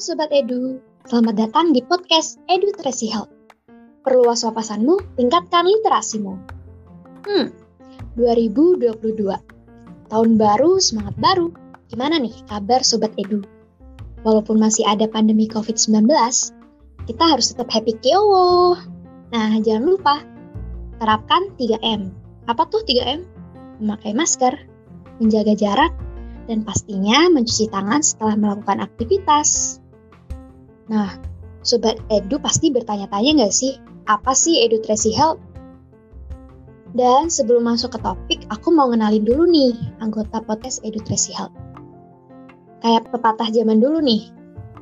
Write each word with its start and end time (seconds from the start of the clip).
Sobat 0.00 0.32
Edu, 0.32 0.80
selamat 1.12 1.36
datang 1.36 1.76
di 1.76 1.84
podcast 1.84 2.40
Edu 2.48 2.72
Tracy 2.72 3.12
Health. 3.12 3.28
Perluas 4.00 4.40
wawasanmu, 4.48 4.96
tingkatkan 5.20 5.68
literasimu. 5.68 6.40
Hmm, 7.28 7.52
2022. 8.16 8.96
Tahun 10.08 10.30
baru, 10.40 10.80
semangat 10.80 11.20
baru. 11.20 11.52
Gimana 11.92 12.16
nih 12.16 12.32
kabar 12.48 12.80
Sobat 12.80 13.12
Edu? 13.20 13.44
Walaupun 14.24 14.56
masih 14.56 14.88
ada 14.88 15.04
pandemi 15.04 15.44
COVID-19, 15.44 16.08
kita 17.04 17.24
harus 17.28 17.52
tetap 17.52 17.68
happy 17.68 17.92
kiowo. 18.00 18.80
Nah, 19.36 19.52
jangan 19.60 19.84
lupa, 19.84 20.24
terapkan 20.96 21.52
3M. 21.60 22.08
Apa 22.48 22.64
tuh 22.72 22.80
3M? 22.88 23.28
Memakai 23.84 24.16
masker, 24.16 24.64
menjaga 25.20 25.52
jarak, 25.52 25.92
dan 26.48 26.64
pastinya 26.64 27.28
mencuci 27.28 27.68
tangan 27.68 28.00
setelah 28.00 28.40
melakukan 28.40 28.80
aktivitas. 28.80 29.79
Nah, 30.90 31.14
Sobat 31.62 32.02
Edu 32.10 32.42
pasti 32.42 32.74
bertanya-tanya 32.74 33.46
nggak 33.46 33.54
sih, 33.54 33.78
apa 34.10 34.34
sih 34.34 34.58
Edu 34.66 34.82
Tracy 34.82 35.14
Health? 35.14 35.38
Dan 36.90 37.30
sebelum 37.30 37.62
masuk 37.62 37.94
ke 37.94 37.98
topik, 38.02 38.40
aku 38.50 38.74
mau 38.74 38.90
ngenalin 38.90 39.22
dulu 39.22 39.46
nih 39.46 39.70
anggota 40.02 40.42
podcast 40.42 40.82
Edu 40.82 40.98
Tracy 41.06 41.30
Health. 41.30 41.54
Kayak 42.82 43.06
pepatah 43.14 43.46
zaman 43.54 43.78
dulu 43.78 44.02
nih, 44.02 44.34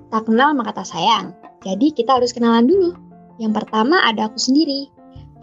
tak 0.08 0.24
kenal 0.24 0.56
maka 0.56 0.80
tak 0.80 0.88
sayang. 0.88 1.36
Jadi 1.60 1.92
kita 1.92 2.16
harus 2.16 2.32
kenalan 2.32 2.64
dulu. 2.64 2.96
Yang 3.36 3.60
pertama 3.60 4.00
ada 4.08 4.32
aku 4.32 4.40
sendiri. 4.40 4.88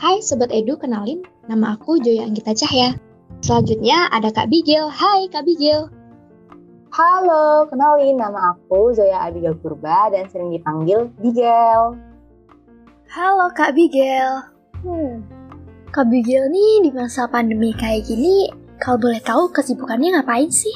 Hai 0.01 0.25
Sobat 0.25 0.49
Edu, 0.49 0.81
kenalin, 0.81 1.21
nama 1.45 1.77
aku 1.77 2.01
Joya 2.01 2.25
Anggita 2.25 2.57
Cahya. 2.57 2.97
Selanjutnya 3.45 4.09
ada 4.09 4.33
Kak 4.33 4.49
Bigel. 4.49 4.89
Hai 4.89 5.29
Kak 5.29 5.45
Bigel. 5.45 5.93
Halo, 6.95 7.67
kenalin 7.67 8.15
nama 8.15 8.55
aku 8.55 8.95
Zoya 8.95 9.27
Abigail 9.27 9.59
Purba 9.59 10.07
dan 10.15 10.31
sering 10.31 10.47
dipanggil 10.55 11.11
Bigel. 11.19 11.99
Halo 13.11 13.51
Kak 13.51 13.75
Bigel. 13.75 14.47
Hmm. 14.79 15.19
Kak 15.91 16.07
Bigel 16.07 16.47
nih 16.47 16.87
di 16.87 16.95
masa 16.95 17.27
pandemi 17.27 17.75
kayak 17.75 18.07
gini, 18.07 18.47
kalau 18.79 18.95
boleh 18.95 19.19
tahu 19.19 19.51
kesibukannya 19.51 20.15
ngapain 20.15 20.47
sih? 20.47 20.71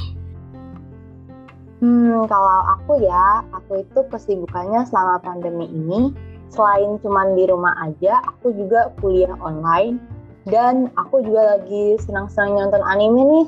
Hmm, 1.79 2.27
kalau 2.27 2.67
aku 2.67 2.99
ya, 2.99 3.39
aku 3.55 3.79
itu 3.79 4.03
kesibukannya 4.11 4.83
selama 4.91 5.23
pandemi 5.23 5.71
ini, 5.71 6.11
selain 6.51 6.99
cuman 6.99 7.31
di 7.39 7.47
rumah 7.47 7.79
aja, 7.79 8.19
aku 8.27 8.51
juga 8.51 8.91
kuliah 8.99 9.39
online, 9.39 10.03
dan 10.51 10.91
aku 10.99 11.23
juga 11.23 11.55
lagi 11.55 11.95
senang-senang 12.03 12.67
nonton 12.67 12.83
anime 12.83 13.23
nih 13.23 13.45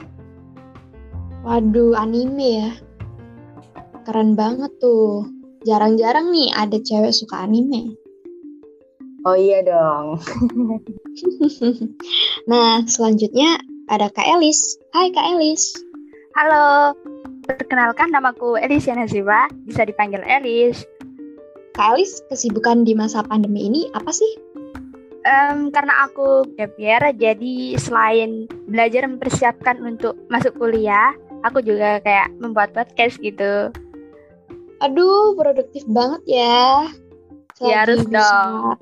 Waduh, 1.42 1.98
anime 1.98 2.50
ya. 2.62 2.70
Keren 4.06 4.38
banget 4.38 4.70
tuh. 4.78 5.26
Jarang-jarang 5.66 6.30
nih 6.30 6.54
ada 6.54 6.78
cewek 6.78 7.10
suka 7.10 7.50
anime. 7.50 7.98
Oh 9.26 9.34
iya 9.34 9.66
dong. 9.66 10.22
nah, 12.52 12.86
selanjutnya 12.86 13.58
ada 13.90 14.14
Kak 14.14 14.38
Elis. 14.38 14.78
Hai 14.94 15.10
Kak 15.10 15.34
Elis. 15.34 15.74
Halo, 16.38 16.94
perkenalkan 17.50 18.14
namaku 18.14 18.62
Elis 18.62 18.86
Yanazima, 18.86 19.50
bisa 19.66 19.82
dipanggil 19.82 20.22
Elis. 20.22 20.86
Kak 21.74 21.98
Elis, 21.98 22.22
kesibukan 22.30 22.86
di 22.86 22.94
masa 22.94 23.26
pandemi 23.26 23.66
ini 23.66 23.90
apa 23.98 24.14
sih? 24.14 24.34
Um, 25.22 25.74
karena 25.74 26.06
aku 26.06 26.46
gap 26.58 26.74
year, 26.78 27.02
jadi 27.18 27.78
selain 27.78 28.50
belajar 28.70 29.06
mempersiapkan 29.06 29.78
untuk 29.86 30.18
masuk 30.34 30.58
kuliah, 30.58 31.14
aku 31.42 31.60
juga 31.62 32.02
kayak 32.02 32.34
membuat 32.38 32.74
podcast 32.74 33.18
gitu. 33.22 33.74
Aduh, 34.82 35.38
produktif 35.38 35.86
banget 35.90 36.22
ya. 36.26 36.90
Selagi 37.58 37.70
ya 37.70 37.78
harus 37.86 38.02
bisa... 38.06 38.18
dong. 38.18 38.78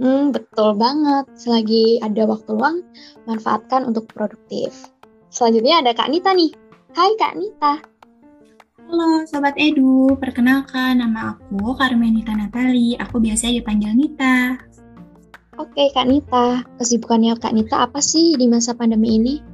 Hmm, 0.00 0.24
betul 0.32 0.76
banget. 0.76 1.24
Selagi 1.36 2.00
ada 2.00 2.24
waktu 2.28 2.50
luang, 2.56 2.84
manfaatkan 3.24 3.84
untuk 3.88 4.08
produktif. 4.12 4.72
Selanjutnya 5.32 5.80
ada 5.80 5.92
Kak 5.96 6.08
Nita 6.12 6.32
nih. 6.32 6.52
Hai 6.96 7.12
Kak 7.16 7.36
Nita. 7.36 7.80
Halo 8.90 9.22
Sobat 9.22 9.54
Edu, 9.54 10.18
perkenalkan 10.18 10.98
nama 10.98 11.38
aku 11.38 11.78
Carmenita 11.78 12.34
Natali, 12.34 12.98
aku 12.98 13.22
biasa 13.22 13.46
dipanggil 13.54 13.94
Nita. 13.94 14.58
Oke 15.62 15.94
Kak 15.94 16.10
Nita, 16.10 16.66
kesibukannya 16.74 17.38
Kak 17.38 17.54
Nita 17.54 17.86
apa 17.86 18.02
sih 18.02 18.34
di 18.34 18.50
masa 18.50 18.74
pandemi 18.74 19.14
ini? 19.14 19.49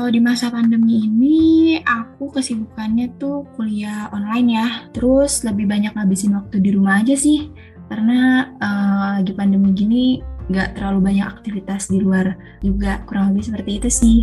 Kalau 0.00 0.16
di 0.16 0.24
masa 0.24 0.48
pandemi 0.48 1.04
ini, 1.04 1.76
aku 1.84 2.32
kesibukannya 2.32 3.20
tuh 3.20 3.44
kuliah 3.52 4.08
online 4.16 4.48
ya. 4.48 4.68
Terus 4.96 5.44
lebih 5.44 5.68
banyak 5.68 5.92
ngabisin 5.92 6.32
waktu 6.40 6.56
di 6.56 6.72
rumah 6.72 7.04
aja 7.04 7.12
sih. 7.12 7.52
Karena 7.92 8.48
uh, 8.48 9.20
lagi 9.20 9.36
pandemi 9.36 9.76
gini, 9.76 10.24
nggak 10.48 10.80
terlalu 10.80 11.12
banyak 11.12 11.28
aktivitas 11.28 11.92
di 11.92 12.00
luar 12.00 12.32
juga. 12.64 13.04
Kurang 13.04 13.36
lebih 13.36 13.52
seperti 13.52 13.70
itu 13.76 13.88
sih. 13.92 14.18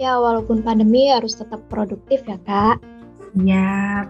Ya, 0.00 0.16
walaupun 0.16 0.64
pandemi 0.64 1.12
harus 1.12 1.36
tetap 1.36 1.60
produktif 1.68 2.24
ya, 2.24 2.40
Kak. 2.48 2.80
Iya. 3.36 4.08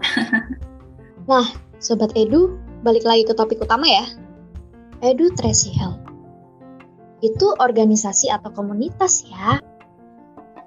nah, 1.27 1.51
Sobat 1.83 2.15
Edu, 2.15 2.55
balik 2.79 3.03
lagi 3.03 3.27
ke 3.27 3.35
topik 3.35 3.59
utama 3.59 3.91
ya. 3.91 4.07
Edu 5.03 5.35
Tracy 5.35 5.75
Health 5.75 5.99
itu 7.21 7.53
organisasi 7.61 8.33
atau 8.33 8.49
komunitas 8.55 9.27
ya. 9.29 9.61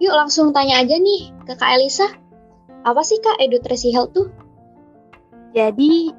Yuk 0.05 0.13
langsung 0.13 0.53
tanya 0.53 0.85
aja 0.85 1.01
nih 1.01 1.33
ke 1.49 1.57
Kak 1.57 1.81
Elisa. 1.81 2.05
Apa 2.85 3.01
sih 3.01 3.17
Kak 3.25 3.41
Edutresi 3.41 3.89
Health 3.89 4.13
tuh? 4.13 4.29
Jadi 5.57 6.13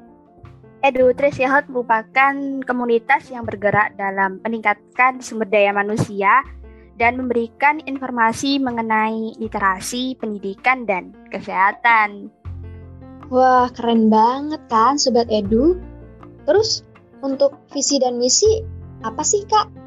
Edutresi 0.82 1.46
Health 1.46 1.70
merupakan 1.70 2.34
komunitas 2.66 3.30
yang 3.30 3.46
bergerak 3.46 3.94
dalam 3.94 4.42
meningkatkan 4.42 5.22
sumber 5.22 5.46
daya 5.46 5.70
manusia 5.70 6.42
dan 6.98 7.14
memberikan 7.14 7.78
informasi 7.86 8.58
mengenai 8.58 9.38
literasi, 9.38 10.18
pendidikan, 10.18 10.82
dan 10.82 11.14
kesehatan. 11.30 12.34
Wah, 13.30 13.70
keren 13.70 14.10
banget 14.10 14.66
kan 14.66 14.98
Sobat 14.98 15.30
Edu? 15.30 15.78
Terus, 16.42 16.82
untuk 17.22 17.54
visi 17.70 18.02
dan 18.02 18.18
misi, 18.18 18.66
apa 19.06 19.22
sih 19.22 19.46
Kak? 19.46 19.85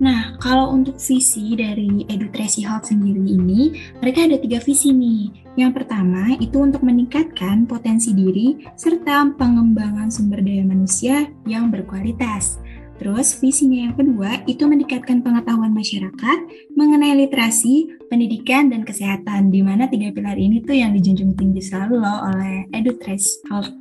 Nah, 0.00 0.40
kalau 0.40 0.72
untuk 0.72 0.96
visi 0.96 1.52
dari 1.52 2.08
Edutresi 2.08 2.64
Health 2.64 2.88
sendiri 2.88 3.20
ini, 3.20 3.76
mereka 4.00 4.24
ada 4.24 4.40
tiga 4.40 4.56
visi 4.64 4.96
nih. 4.96 5.28
Yang 5.60 5.84
pertama 5.84 6.32
itu 6.40 6.56
untuk 6.56 6.80
meningkatkan 6.80 7.68
potensi 7.68 8.16
diri 8.16 8.64
serta 8.80 9.36
pengembangan 9.36 10.08
sumber 10.08 10.40
daya 10.40 10.64
manusia 10.64 11.28
yang 11.44 11.68
berkualitas. 11.68 12.56
Terus 12.96 13.32
visinya 13.40 13.88
yang 13.88 13.96
kedua 13.96 14.44
itu 14.44 14.64
meningkatkan 14.68 15.24
pengetahuan 15.24 15.72
masyarakat 15.72 16.38
mengenai 16.76 17.16
literasi, 17.24 17.96
pendidikan, 18.12 18.68
dan 18.68 18.84
kesehatan, 18.84 19.48
di 19.48 19.64
mana 19.64 19.88
tiga 19.88 20.12
pilar 20.12 20.36
ini 20.36 20.60
tuh 20.60 20.76
yang 20.76 20.92
dijunjung 20.92 21.32
tinggi 21.32 21.64
selalu 21.64 21.96
loh 21.96 22.28
oleh 22.28 22.68
Edutresi 22.76 23.40
Health 23.48 23.79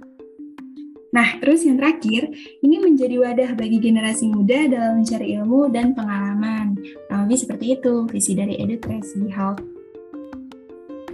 Nah, 1.10 1.42
terus 1.42 1.66
yang 1.66 1.82
terakhir, 1.82 2.30
ini 2.62 2.78
menjadi 2.78 3.18
wadah 3.18 3.58
bagi 3.58 3.82
generasi 3.82 4.30
muda 4.30 4.70
dalam 4.70 5.02
mencari 5.02 5.34
ilmu 5.42 5.74
dan 5.74 5.98
pengalaman. 5.98 6.78
Lebih 7.10 7.38
seperti 7.38 7.82
itu 7.82 8.06
visi 8.14 8.38
dari 8.38 8.62
Edutrasi 8.62 9.26
Health. 9.34 9.62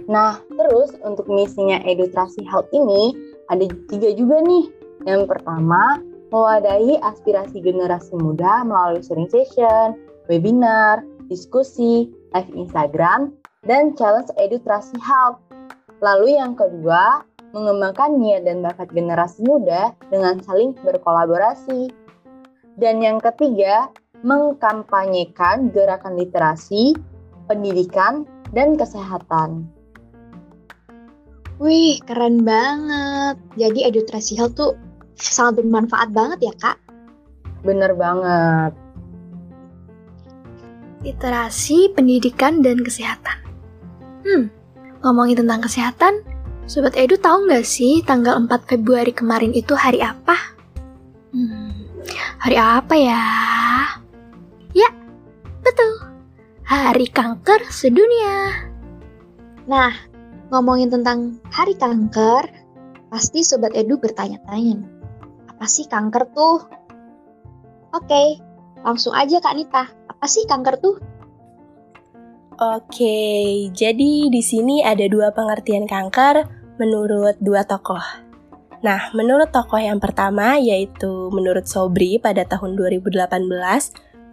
Nah, 0.06 0.38
terus 0.52 0.92
untuk 1.00 1.26
misinya 1.26 1.80
Edutrasi 1.82 2.44
Health 2.44 2.68
ini 2.76 3.16
ada 3.48 3.64
tiga 3.88 4.12
juga 4.12 4.44
nih. 4.44 4.68
Yang 5.08 5.32
pertama, 5.32 6.04
mewadahi 6.28 7.00
aspirasi 7.00 7.64
generasi 7.64 8.14
muda 8.20 8.62
melalui 8.68 9.00
sharing 9.00 9.32
session, 9.32 9.96
webinar, 10.28 11.00
diskusi, 11.32 12.12
live 12.36 12.52
Instagram, 12.52 13.32
dan 13.64 13.96
challenge 13.96 14.28
Edutrasi 14.36 15.00
Health. 15.00 15.40
Lalu 16.04 16.36
yang 16.36 16.52
kedua, 16.52 17.24
mengembangkan 17.56 18.20
niat 18.20 18.44
dan 18.44 18.60
bakat 18.60 18.92
generasi 18.92 19.40
muda 19.40 19.96
dengan 20.12 20.36
saling 20.44 20.76
berkolaborasi. 20.84 21.88
Dan 22.76 23.00
yang 23.00 23.16
ketiga, 23.16 23.88
mengkampanyekan 24.20 25.72
gerakan 25.72 26.20
literasi, 26.20 26.92
pendidikan, 27.48 28.28
dan 28.52 28.76
kesehatan. 28.76 29.64
Wih, 31.56 31.96
keren 32.04 32.44
banget. 32.44 33.40
Jadi 33.56 33.88
edukasi 33.88 34.36
health 34.36 34.60
tuh 34.60 34.76
sangat 35.16 35.64
bermanfaat 35.64 36.12
banget 36.12 36.52
ya, 36.52 36.54
Kak? 36.60 36.76
Bener 37.64 37.96
banget. 37.96 38.76
Literasi, 41.00 41.96
pendidikan, 41.96 42.60
dan 42.60 42.84
kesehatan. 42.84 43.40
Hmm, 44.20 44.44
ngomongin 45.00 45.40
tentang 45.40 45.64
kesehatan, 45.64 46.20
Sobat 46.66 46.98
Edu 46.98 47.14
tahu 47.14 47.46
nggak 47.46 47.62
sih 47.62 48.02
tanggal 48.02 48.42
4 48.42 48.50
Februari 48.66 49.14
kemarin 49.14 49.54
itu 49.54 49.78
hari 49.78 50.02
apa? 50.02 50.34
Hmm, 51.30 51.86
hari 52.42 52.58
apa 52.58 52.90
ya? 52.98 53.22
Ya, 54.74 54.90
betul. 55.62 56.10
Hari 56.66 57.06
Kanker 57.14 57.62
Sedunia. 57.70 58.66
Nah, 59.70 59.94
ngomongin 60.50 60.90
tentang 60.90 61.38
hari 61.54 61.78
kanker, 61.78 62.50
pasti 63.14 63.46
Sobat 63.46 63.70
Edu 63.78 64.02
bertanya-tanya, 64.02 64.82
apa 65.46 65.70
sih 65.70 65.86
kanker 65.86 66.26
tuh? 66.34 66.66
Oke, 67.94 68.42
langsung 68.82 69.14
aja 69.14 69.38
Kak 69.38 69.54
Nita, 69.54 69.86
apa 69.86 70.26
sih 70.26 70.42
kanker 70.50 70.82
tuh? 70.82 70.98
Oke, 72.56 73.18
jadi 73.76 74.32
di 74.32 74.40
sini 74.40 74.80
ada 74.80 75.04
dua 75.12 75.28
pengertian 75.28 75.84
kanker 75.84 76.55
menurut 76.76 77.36
dua 77.40 77.64
tokoh. 77.64 78.02
Nah, 78.84 79.10
menurut 79.16 79.50
tokoh 79.50 79.80
yang 79.80 79.98
pertama 79.98 80.60
yaitu 80.60 81.32
menurut 81.32 81.64
Sobri 81.64 82.20
pada 82.20 82.44
tahun 82.44 82.76
2018, 82.76 83.32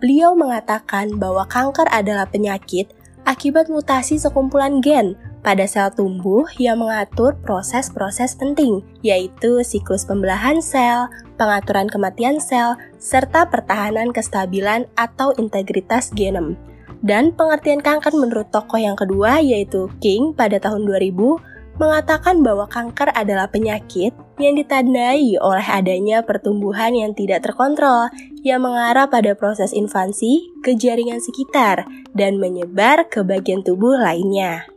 beliau 0.04 0.36
mengatakan 0.36 1.16
bahwa 1.16 1.48
kanker 1.48 1.88
adalah 1.90 2.28
penyakit 2.28 2.92
akibat 3.24 3.72
mutasi 3.72 4.20
sekumpulan 4.20 4.84
gen 4.84 5.16
pada 5.44 5.68
sel 5.68 5.92
tumbuh 5.92 6.48
yang 6.56 6.80
mengatur 6.80 7.36
proses-proses 7.44 8.36
penting, 8.40 8.80
yaitu 9.04 9.60
siklus 9.64 10.08
pembelahan 10.08 10.64
sel, 10.64 11.12
pengaturan 11.36 11.92
kematian 11.92 12.40
sel, 12.40 12.80
serta 12.96 13.52
pertahanan 13.52 14.16
kestabilan 14.16 14.88
atau 14.96 15.36
integritas 15.36 16.16
genom. 16.16 16.56
Dan 17.04 17.36
pengertian 17.36 17.84
kanker 17.84 18.16
menurut 18.16 18.48
tokoh 18.56 18.80
yang 18.80 18.96
kedua 18.96 19.44
yaitu 19.44 19.92
King 20.00 20.32
pada 20.32 20.56
tahun 20.64 20.88
2000 20.88 21.53
mengatakan 21.82 22.46
bahwa 22.46 22.70
kanker 22.70 23.10
adalah 23.14 23.50
penyakit 23.50 24.14
yang 24.38 24.54
ditandai 24.58 25.38
oleh 25.42 25.68
adanya 25.70 26.22
pertumbuhan 26.22 26.94
yang 26.94 27.12
tidak 27.18 27.46
terkontrol 27.46 28.10
yang 28.46 28.62
mengarah 28.62 29.10
pada 29.10 29.34
proses 29.34 29.74
invasi 29.74 30.46
ke 30.62 30.78
jaringan 30.78 31.22
sekitar 31.22 31.86
dan 32.14 32.38
menyebar 32.38 33.10
ke 33.10 33.26
bagian 33.26 33.66
tubuh 33.66 33.98
lainnya. 33.98 34.70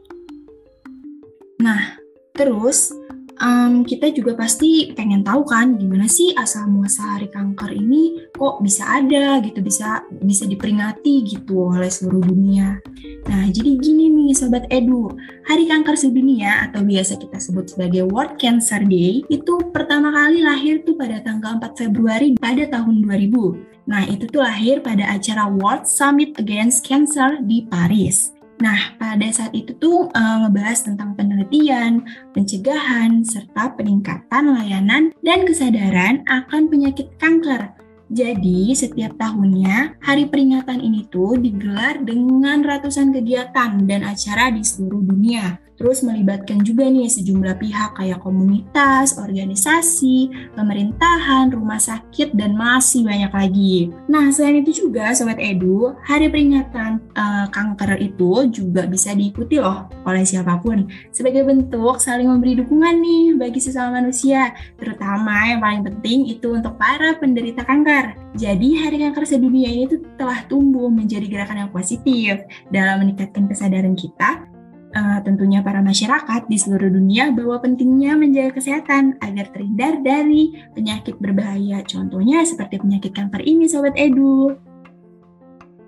Nah, 1.61 2.01
terus 2.37 2.93
um, 3.41 3.85
kita 3.85 4.13
juga 4.13 4.37
pasti 4.37 4.93
pengen 4.93 5.25
tahu 5.25 5.45
kan 5.45 5.77
gimana 5.77 6.09
sih 6.09 6.33
asal 6.37 6.69
muasal 6.69 7.17
hari 7.17 7.29
kanker 7.29 7.73
ini 7.73 8.29
kok 8.33 8.61
bisa 8.61 8.85
ada 8.87 9.41
gitu 9.41 9.61
bisa 9.61 10.05
bisa 10.23 10.45
diperingati 10.45 11.25
gitu 11.25 11.73
oleh 11.73 11.91
seluruh 11.91 12.23
dunia. 12.25 12.81
Nah 13.27 13.49
jadi 13.51 13.77
gini 13.81 14.13
nih 14.13 14.33
sobat 14.37 14.69
Edu, 14.71 15.11
Hari 15.47 15.67
Kanker 15.67 15.97
Sedunia 15.99 16.71
atau 16.71 16.83
biasa 16.87 17.19
kita 17.19 17.39
sebut 17.43 17.73
sebagai 17.73 18.07
World 18.07 18.39
Cancer 18.39 18.83
Day 18.85 19.27
itu 19.27 19.55
pertama 19.75 20.13
kali 20.15 20.45
lahir 20.45 20.83
tuh 20.87 20.95
pada 20.95 21.19
tanggal 21.25 21.59
4 21.59 21.75
Februari 21.75 22.39
pada 22.39 22.65
tahun 22.71 23.03
2000. 23.03 23.87
Nah 23.87 24.03
itu 24.11 24.27
tuh 24.27 24.43
lahir 24.43 24.83
pada 24.83 25.15
acara 25.15 25.47
World 25.47 25.87
Summit 25.87 26.35
Against 26.39 26.83
Cancer 26.83 27.39
di 27.43 27.67
Paris. 27.67 28.36
Nah, 28.57 28.97
pada 28.97 29.29
saat 29.29 29.53
itu 29.53 29.77
tuh 29.77 30.09
uh, 30.17 30.37
ngebahas 30.47 30.89
tentang 30.89 31.13
penelitian, 31.13 32.01
pencegahan, 32.33 33.21
serta 33.21 33.77
peningkatan 33.77 34.57
layanan 34.57 35.13
dan 35.21 35.45
kesadaran 35.45 36.25
akan 36.25 36.73
penyakit 36.73 37.13
kanker. 37.21 37.77
Jadi, 38.07 38.71
setiap 38.73 39.19
tahunnya, 39.19 39.99
hari 39.99 40.31
peringatan 40.31 40.79
ini 40.79 41.11
tuh 41.11 41.37
digelar 41.37 42.01
dengan 42.01 42.63
ratusan 42.63 43.11
kegiatan 43.11 43.83
dan 43.85 44.07
acara 44.07 44.55
di 44.55 44.63
seluruh 44.63 45.03
dunia. 45.03 45.66
Terus 45.77 46.01
melibatkan 46.01 46.65
juga 46.65 46.89
nih 46.89 47.09
sejumlah 47.09 47.61
pihak 47.61 48.01
kayak 48.01 48.21
komunitas, 48.25 49.21
organisasi, 49.21 50.33
pemerintahan, 50.57 51.53
rumah 51.53 51.77
sakit, 51.77 52.33
dan 52.33 52.57
masih 52.57 53.05
banyak 53.05 53.33
lagi. 53.33 53.75
Nah, 54.09 54.33
selain 54.33 54.65
itu 54.65 54.89
juga 54.89 55.13
Sobat 55.13 55.37
Edu, 55.37 55.93
hari 56.01 56.33
peringatan 56.33 57.05
uh, 57.13 57.47
kanker 57.53 58.01
itu 58.01 58.49
juga 58.49 58.89
bisa 58.89 59.13
diikuti 59.13 59.61
loh 59.61 59.89
oleh 60.09 60.25
siapa 60.25 60.57
pun 60.65 60.89
sebagai 61.13 61.45
bentuk 61.45 62.01
saling 62.01 62.27
memberi 62.27 62.57
dukungan 62.57 62.97
nih 62.97 63.25
bagi 63.37 63.61
sesama 63.61 64.01
manusia, 64.01 64.57
terutama 64.81 65.45
yang 65.45 65.61
paling 65.61 65.83
penting 65.85 66.33
itu 66.33 66.57
untuk 66.57 66.75
para 66.81 67.15
penderita 67.21 67.63
kanker. 67.63 68.17
Jadi, 68.37 68.81
Hari 68.81 68.97
Kanker 69.01 69.25
Sedunia 69.25 69.69
ini 69.69 69.89
tuh 69.89 70.01
telah 70.17 70.45
tumbuh 70.49 70.89
menjadi 70.89 71.25
gerakan 71.29 71.69
yang 71.69 71.73
positif 71.73 72.45
dalam 72.69 73.01
meningkatkan 73.01 73.49
kesadaran 73.49 73.97
kita 73.97 74.56
uh, 74.97 75.19
tentunya 75.21 75.61
para 75.61 75.85
masyarakat 75.85 76.49
di 76.49 76.57
seluruh 76.57 76.89
dunia 76.89 77.29
bahwa 77.37 77.61
pentingnya 77.61 78.17
menjaga 78.17 78.57
kesehatan 78.57 79.21
agar 79.21 79.53
terhindar 79.53 80.01
dari 80.01 80.57
penyakit 80.73 81.21
berbahaya. 81.21 81.85
Contohnya 81.85 82.41
seperti 82.49 82.81
penyakit 82.81 83.13
kanker 83.13 83.45
ini, 83.45 83.69
Sobat 83.69 83.93
Edu. 84.01 84.57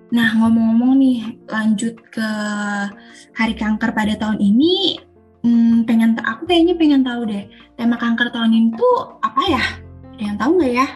Nah, 0.08 0.28
ngomong-ngomong 0.40 0.92
nih, 1.00 1.20
lanjut 1.48 2.00
ke 2.08 2.30
Hari 3.36 3.52
Kanker 3.52 3.92
pada 3.92 4.16
tahun 4.16 4.40
ini, 4.40 4.96
hmm, 5.44 5.84
pengen 5.84 6.16
aku 6.24 6.48
kayaknya 6.48 6.80
pengen 6.80 7.04
tahu 7.04 7.28
deh, 7.28 7.44
tema 7.76 8.00
kanker 8.00 8.32
tahun 8.32 8.52
ini 8.56 8.68
tuh 8.72 9.20
apa 9.20 9.42
ya? 9.52 9.64
Ada 10.16 10.22
yang 10.24 10.36
tahu 10.40 10.50
nggak 10.56 10.72
ya? 10.72 10.86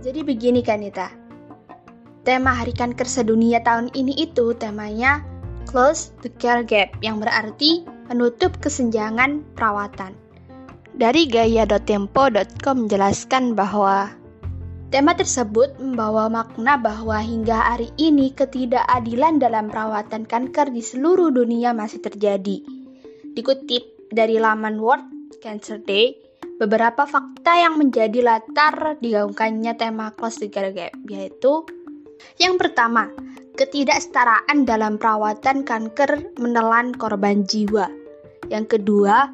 Jadi 0.00 0.20
begini 0.24 0.60
Kanita, 0.64 1.12
tema 2.24 2.56
Hari 2.56 2.72
Kanker 2.72 3.04
Sedunia 3.04 3.60
tahun 3.60 3.92
ini 3.92 4.24
itu 4.24 4.56
temanya 4.56 5.33
close 5.74 6.14
the 6.22 6.30
care 6.38 6.62
gap 6.62 6.94
yang 7.02 7.18
berarti 7.18 7.82
menutup 8.06 8.54
kesenjangan 8.62 9.42
perawatan. 9.58 10.14
Dari 10.94 11.26
gaya.tempo.com 11.26 12.86
menjelaskan 12.86 13.58
bahwa 13.58 14.14
tema 14.94 15.18
tersebut 15.18 15.74
membawa 15.82 16.30
makna 16.30 16.78
bahwa 16.78 17.18
hingga 17.18 17.74
hari 17.74 17.90
ini 17.98 18.30
ketidakadilan 18.30 19.42
dalam 19.42 19.66
perawatan 19.66 20.22
kanker 20.22 20.70
di 20.70 20.78
seluruh 20.78 21.34
dunia 21.34 21.74
masih 21.74 21.98
terjadi. 21.98 22.62
Dikutip 23.34 24.14
dari 24.14 24.38
laman 24.38 24.78
World 24.78 25.42
Cancer 25.42 25.82
Day, 25.82 26.14
beberapa 26.62 27.02
fakta 27.02 27.58
yang 27.58 27.82
menjadi 27.82 28.22
latar 28.22 29.02
digaungkannya 29.02 29.74
tema 29.74 30.14
Close 30.14 30.38
the 30.38 30.46
Care 30.46 30.70
Gap 30.70 30.94
yaitu 31.10 31.66
yang 32.38 32.54
pertama, 32.58 33.10
ketidaksetaraan 33.54 34.66
dalam 34.66 34.98
perawatan 34.98 35.62
kanker 35.62 36.34
menelan 36.42 36.90
korban 36.94 37.46
jiwa. 37.46 37.86
Yang 38.50 38.78
kedua, 38.78 39.30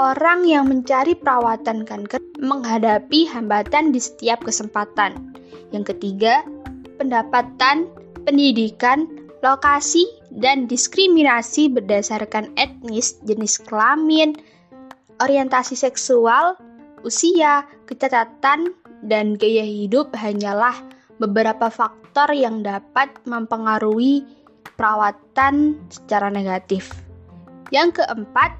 orang 0.00 0.48
yang 0.48 0.72
mencari 0.72 1.12
perawatan 1.12 1.84
kanker 1.84 2.20
menghadapi 2.40 3.28
hambatan 3.28 3.92
di 3.92 4.00
setiap 4.00 4.40
kesempatan. 4.42 5.36
Yang 5.70 5.96
ketiga, 5.96 6.42
pendapatan, 6.96 7.88
pendidikan, 8.24 9.08
lokasi, 9.44 10.08
dan 10.32 10.64
diskriminasi 10.64 11.68
berdasarkan 11.68 12.48
etnis, 12.56 13.20
jenis 13.28 13.60
kelamin, 13.68 14.32
orientasi 15.20 15.76
seksual, 15.76 16.56
usia, 17.04 17.68
kecacatan, 17.84 18.72
dan 19.02 19.34
gaya 19.34 19.66
hidup 19.66 20.14
hanyalah 20.14 20.78
beberapa 21.20 21.68
faktor 21.68 22.32
yang 22.32 22.64
dapat 22.64 23.12
mempengaruhi 23.28 24.24
perawatan 24.76 25.80
secara 25.92 26.32
negatif. 26.32 26.92
Yang 27.72 28.04
keempat, 28.04 28.56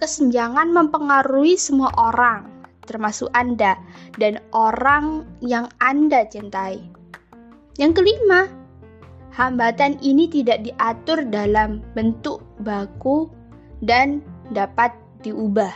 kesenjangan 0.00 0.72
mempengaruhi 0.72 1.56
semua 1.56 1.92
orang, 1.96 2.48
termasuk 2.84 3.28
Anda 3.36 3.76
dan 4.16 4.40
orang 4.52 5.24
yang 5.44 5.68
Anda 5.80 6.28
cintai. 6.28 6.84
Yang 7.80 8.04
kelima, 8.04 8.48
hambatan 9.32 9.96
ini 10.04 10.28
tidak 10.28 10.68
diatur 10.68 11.24
dalam 11.28 11.80
bentuk 11.96 12.44
baku 12.60 13.28
dan 13.80 14.20
dapat 14.52 14.92
diubah. 15.24 15.72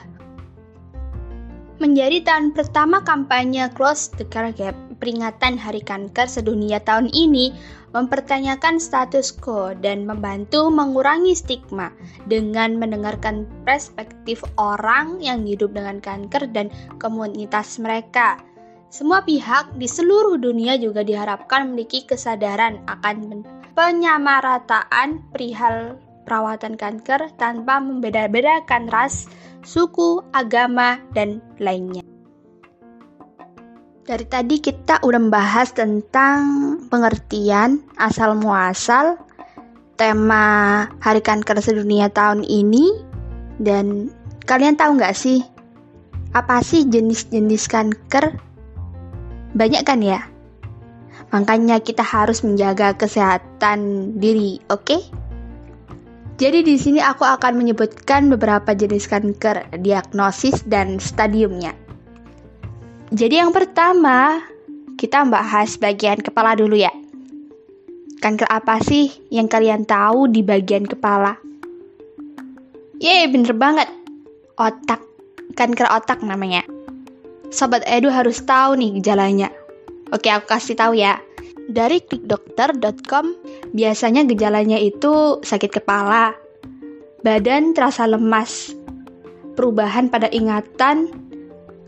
Menjadi 1.80 2.22
tahun 2.22 2.54
pertama 2.54 3.02
kampanye 3.02 3.66
Close 3.72 4.12
the 4.14 4.24
Care 4.28 4.54
Gap, 4.54 4.76
peringatan 5.04 5.60
Hari 5.60 5.84
Kanker 5.84 6.24
Sedunia 6.24 6.80
tahun 6.80 7.12
ini 7.12 7.52
mempertanyakan 7.92 8.80
status 8.80 9.36
quo 9.36 9.76
dan 9.76 10.08
membantu 10.08 10.72
mengurangi 10.72 11.36
stigma 11.36 11.92
dengan 12.24 12.80
mendengarkan 12.80 13.44
perspektif 13.68 14.40
orang 14.56 15.20
yang 15.20 15.44
hidup 15.44 15.76
dengan 15.76 16.00
kanker 16.00 16.48
dan 16.56 16.72
komunitas 16.96 17.76
mereka. 17.76 18.40
Semua 18.88 19.20
pihak 19.20 19.76
di 19.76 19.84
seluruh 19.84 20.40
dunia 20.40 20.80
juga 20.80 21.04
diharapkan 21.04 21.68
memiliki 21.68 22.08
kesadaran 22.08 22.80
akan 22.88 23.44
penyamarataan 23.76 25.20
perihal 25.34 26.00
perawatan 26.24 26.80
kanker 26.80 27.28
tanpa 27.36 27.82
membeda-bedakan 27.82 28.88
ras, 28.88 29.28
suku, 29.66 30.24
agama, 30.32 30.96
dan 31.12 31.44
lainnya. 31.60 32.03
Dari 34.04 34.28
tadi 34.28 34.60
kita 34.60 35.00
udah 35.00 35.16
membahas 35.16 35.72
tentang 35.72 36.76
pengertian 36.92 37.80
asal 37.96 38.36
muasal 38.36 39.16
tema 39.96 40.84
Hari 41.00 41.24
Kanker 41.24 41.56
Sedunia 41.64 42.12
tahun 42.12 42.44
ini 42.44 43.00
dan 43.64 44.12
kalian 44.44 44.76
tahu 44.76 45.00
nggak 45.00 45.16
sih 45.16 45.40
apa 46.36 46.60
sih 46.60 46.84
jenis-jenis 46.84 47.64
kanker? 47.64 48.36
Banyak 49.56 49.88
kan 49.88 50.04
ya? 50.04 50.20
Makanya 51.32 51.80
kita 51.80 52.04
harus 52.04 52.44
menjaga 52.44 52.92
kesehatan 52.92 54.12
diri, 54.20 54.60
oke? 54.68 54.84
Okay? 54.84 55.00
Jadi 56.36 56.60
di 56.60 56.76
sini 56.76 57.00
aku 57.00 57.24
akan 57.24 57.56
menyebutkan 57.56 58.28
beberapa 58.28 58.76
jenis 58.76 59.08
kanker, 59.08 59.80
diagnosis 59.80 60.60
dan 60.68 61.00
stadiumnya. 61.00 61.83
Jadi 63.12 63.36
yang 63.36 63.52
pertama, 63.52 64.40
kita 64.96 65.28
bahas 65.28 65.76
bagian 65.76 66.24
kepala 66.24 66.56
dulu 66.56 66.78
ya. 66.78 66.92
Kanker 68.24 68.48
apa 68.48 68.80
sih 68.80 69.12
yang 69.28 69.50
kalian 69.50 69.84
tahu 69.84 70.32
di 70.32 70.40
bagian 70.40 70.88
kepala? 70.88 71.36
Yeay, 73.02 73.28
bener 73.28 73.52
banget. 73.52 73.90
Otak. 74.56 75.04
Kanker 75.52 75.90
otak 75.92 76.24
namanya. 76.24 76.64
Sobat 77.52 77.84
Edu 77.84 78.08
harus 78.08 78.40
tahu 78.40 78.80
nih 78.80 78.96
gejalanya. 78.96 79.52
Oke, 80.08 80.32
aku 80.32 80.48
kasih 80.48 80.72
tahu 80.72 80.96
ya. 80.96 81.20
Dari 81.68 82.00
klikdokter.com, 82.00 83.36
biasanya 83.76 84.24
gejalanya 84.24 84.76
itu 84.80 85.40
sakit 85.44 85.80
kepala, 85.80 86.36
badan 87.24 87.72
terasa 87.72 88.04
lemas, 88.04 88.76
perubahan 89.56 90.12
pada 90.12 90.28
ingatan, 90.28 91.08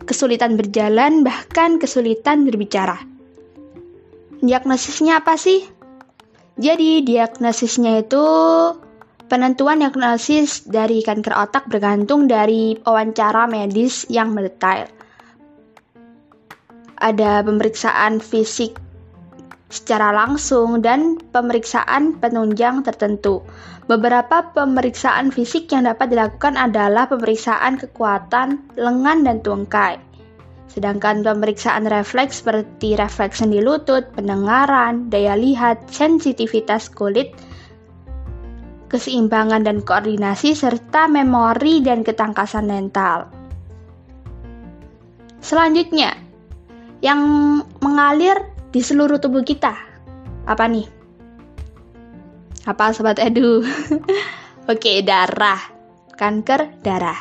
kesulitan 0.07 0.55
berjalan, 0.55 1.21
bahkan 1.27 1.77
kesulitan 1.77 2.47
berbicara. 2.47 3.03
Diagnosisnya 4.39 5.19
apa 5.19 5.35
sih? 5.35 5.67
Jadi, 6.57 7.03
diagnosisnya 7.03 8.07
itu 8.07 8.25
penentuan 9.27 9.83
diagnosis 9.83 10.65
dari 10.65 11.03
kanker 11.03 11.35
otak 11.35 11.67
bergantung 11.67 12.25
dari 12.25 12.79
wawancara 12.81 13.45
medis 13.45 14.07
yang 14.07 14.31
mendetail. 14.31 14.87
Ada 16.97 17.45
pemeriksaan 17.45 18.23
fisik 18.23 18.86
secara 19.67 20.15
langsung 20.15 20.79
dan 20.79 21.19
pemeriksaan 21.35 22.15
penunjang 22.23 22.87
tertentu. 22.87 23.43
Beberapa 23.87 24.51
pemeriksaan 24.51 25.31
fisik 25.31 25.71
yang 25.71 25.87
dapat 25.87 26.11
dilakukan 26.11 26.59
adalah 26.59 27.07
pemeriksaan 27.07 27.79
kekuatan 27.79 28.75
lengan 28.75 29.23
dan 29.23 29.39
tungkai. 29.43 29.99
Sedangkan 30.67 31.23
pemeriksaan 31.23 31.87
refleks 31.87 32.43
seperti 32.43 32.99
refleks 32.99 33.39
sendi 33.39 33.63
lutut, 33.63 34.11
pendengaran, 34.13 35.07
daya 35.07 35.39
lihat, 35.39 35.87
sensitivitas 35.87 36.91
kulit, 36.91 37.31
keseimbangan 38.91 39.63
dan 39.63 39.79
koordinasi, 39.83 40.51
serta 40.51 41.07
memori 41.07 41.79
dan 41.79 42.03
ketangkasan 42.03 42.67
mental. 42.67 43.31
Selanjutnya, 45.39 46.11
yang 46.99 47.23
mengalir 47.79 48.56
di 48.77 48.85
seluruh 48.85 49.17
tubuh 49.17 49.41
kita. 49.41 49.73
Apa 50.45 50.69
nih? 50.69 50.85
Apa 52.69 52.93
sobat 52.93 53.17
edu? 53.17 53.65
Oke, 54.71 55.01
darah. 55.01 55.57
Kanker 56.13 56.77
darah. 56.85 57.17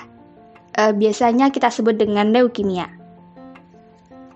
E, 0.76 0.92
biasanya 0.92 1.48
kita 1.48 1.72
sebut 1.72 1.96
dengan 1.96 2.28
leukemia. 2.28 2.92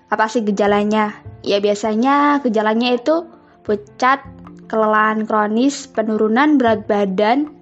Apa 0.08 0.32
sih 0.32 0.40
gejalanya? 0.40 1.12
Ya 1.44 1.60
biasanya 1.60 2.40
gejalanya 2.40 2.96
itu 2.96 3.28
pucat, 3.68 4.24
kelelahan 4.72 5.28
kronis, 5.28 5.92
penurunan 5.92 6.56
berat 6.56 6.88
badan, 6.88 7.52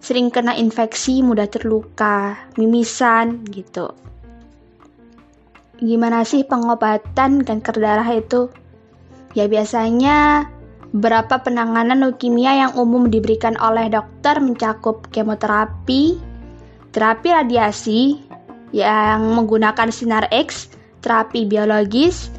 sering 0.00 0.32
kena 0.32 0.56
infeksi, 0.56 1.20
mudah 1.20 1.44
terluka, 1.44 2.40
mimisan 2.56 3.44
gitu 3.52 3.92
gimana 5.80 6.24
sih 6.24 6.44
pengobatan 6.44 7.44
kanker 7.44 7.76
darah 7.80 8.08
itu? 8.12 8.48
Ya 9.36 9.44
biasanya 9.48 10.48
beberapa 10.96 11.42
penanganan 11.44 12.00
leukemia 12.00 12.56
yang 12.66 12.72
umum 12.80 13.12
diberikan 13.12 13.52
oleh 13.60 13.92
dokter 13.92 14.40
mencakup 14.40 15.08
kemoterapi, 15.12 16.16
terapi 16.96 17.28
radiasi 17.28 18.00
yang 18.72 19.36
menggunakan 19.36 19.92
sinar 19.92 20.24
X, 20.32 20.72
terapi 21.04 21.44
biologis 21.44 22.32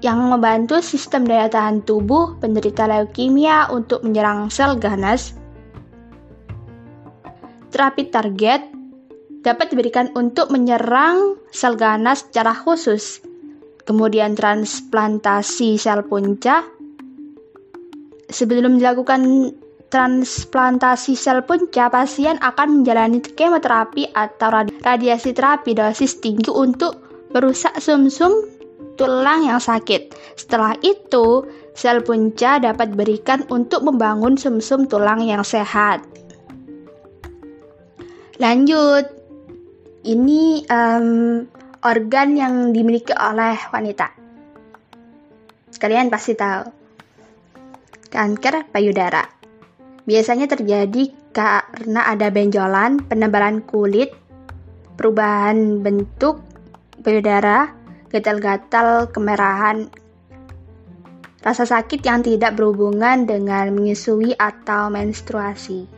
yang 0.00 0.32
membantu 0.32 0.80
sistem 0.80 1.28
daya 1.28 1.50
tahan 1.52 1.84
tubuh 1.84 2.38
penderita 2.40 2.88
leukemia 2.88 3.68
untuk 3.68 4.00
menyerang 4.00 4.48
sel 4.48 4.78
ganas, 4.80 5.36
terapi 7.74 8.08
target 8.08 8.79
dapat 9.40 9.72
diberikan 9.72 10.12
untuk 10.16 10.52
menyerang 10.52 11.40
sel 11.52 11.76
ganas 11.76 12.28
secara 12.28 12.52
khusus. 12.52 13.24
Kemudian 13.88 14.36
transplantasi 14.36 15.80
sel 15.80 16.04
punca. 16.06 16.62
Sebelum 18.30 18.78
dilakukan 18.78 19.50
transplantasi 19.90 21.18
sel 21.18 21.42
punca, 21.42 21.90
pasien 21.90 22.38
akan 22.38 22.80
menjalani 22.80 23.18
kemoterapi 23.18 24.14
atau 24.14 24.48
radiasi 24.86 25.34
terapi 25.34 25.74
dosis 25.74 26.22
tinggi 26.22 26.52
untuk 26.52 27.02
merusak 27.34 27.74
sumsum 27.82 28.30
-sum 28.30 28.32
tulang 28.94 29.48
yang 29.48 29.58
sakit. 29.58 30.14
Setelah 30.38 30.78
itu, 30.86 31.42
sel 31.74 32.06
punca 32.06 32.62
dapat 32.62 32.94
diberikan 32.94 33.42
untuk 33.50 33.82
membangun 33.82 34.38
sumsum 34.38 34.86
-sum 34.86 34.90
tulang 34.92 35.26
yang 35.26 35.42
sehat. 35.42 36.06
Lanjut, 38.38 39.19
ini 40.04 40.64
um, 40.68 41.44
organ 41.84 42.28
yang 42.36 42.54
dimiliki 42.72 43.12
oleh 43.12 43.56
wanita. 43.68 44.08
Kalian 45.80 46.12
pasti 46.12 46.36
tahu. 46.36 46.68
Kanker 48.12 48.68
payudara. 48.68 49.24
Biasanya 50.04 50.50
terjadi 50.50 51.12
karena 51.30 52.10
ada 52.10 52.28
benjolan, 52.28 53.00
penebalan 53.06 53.62
kulit, 53.64 54.12
perubahan 54.98 55.80
bentuk 55.80 56.42
payudara, 57.00 57.70
gatal-gatal, 58.10 59.08
kemerahan, 59.14 59.88
rasa 61.40 61.64
sakit 61.64 62.04
yang 62.04 62.20
tidak 62.20 62.58
berhubungan 62.58 63.24
dengan 63.24 63.72
menyusui 63.72 64.36
atau 64.36 64.92
menstruasi. 64.92 65.88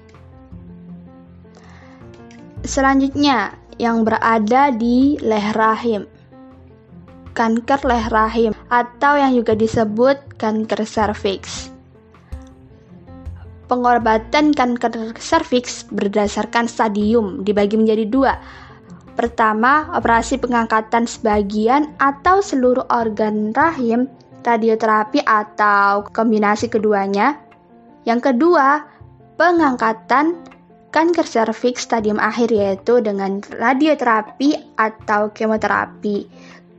Selanjutnya, 2.62 3.58
yang 3.82 4.06
berada 4.06 4.70
di 4.70 5.18
leher 5.18 5.58
rahim. 5.58 6.06
Kanker 7.34 7.82
leher 7.82 8.14
rahim 8.14 8.52
atau 8.70 9.18
yang 9.18 9.34
juga 9.34 9.58
disebut 9.58 10.38
kanker 10.38 10.86
serviks. 10.86 11.74
Pengobatan 13.66 14.54
kanker 14.54 15.18
serviks 15.18 15.82
berdasarkan 15.90 16.70
stadium 16.70 17.42
dibagi 17.42 17.74
menjadi 17.74 18.06
dua. 18.06 18.32
Pertama, 19.18 19.90
operasi 19.98 20.38
pengangkatan 20.38 21.10
sebagian 21.10 21.90
atau 21.98 22.38
seluruh 22.38 22.86
organ 22.88 23.50
rahim, 23.50 24.06
radioterapi 24.46 25.26
atau 25.26 26.06
kombinasi 26.14 26.70
keduanya. 26.70 27.36
Yang 28.04 28.30
kedua, 28.30 28.84
pengangkatan 29.40 30.51
kanker 30.92 31.24
serviks 31.24 31.88
stadium 31.88 32.20
akhir 32.20 32.52
yaitu 32.52 33.00
dengan 33.00 33.40
radioterapi 33.40 34.76
atau 34.76 35.32
kemoterapi. 35.32 36.28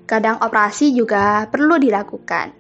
Kadang 0.06 0.38
operasi 0.46 0.94
juga 0.94 1.50
perlu 1.50 1.82
dilakukan. 1.82 2.54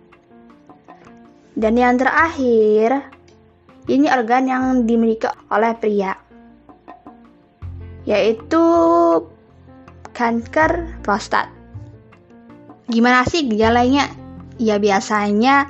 Dan 1.53 1.77
yang 1.77 2.01
terakhir, 2.01 3.13
ini 3.85 4.09
organ 4.09 4.49
yang 4.49 4.63
dimiliki 4.89 5.29
oleh 5.53 5.77
pria, 5.77 6.17
yaitu 8.09 8.65
kanker 10.17 10.97
prostat. 11.05 11.53
Gimana 12.89 13.21
sih 13.29 13.45
gejalanya? 13.45 14.09
Ya 14.57 14.81
biasanya 14.81 15.69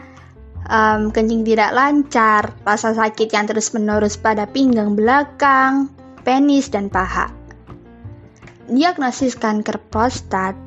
um, 0.74 1.14
kencing 1.14 1.46
tidak 1.46 1.72
lancar, 1.72 2.52
rasa 2.66 2.98
sakit 2.98 3.30
yang 3.30 3.46
terus-menerus 3.46 4.18
pada 4.18 4.50
pinggang 4.50 4.98
belakang, 4.98 5.94
penis, 6.26 6.68
dan 6.74 6.90
paha. 6.90 7.30
Diagnosis 8.66 9.38
kanker 9.38 9.78
prostat 9.94 10.58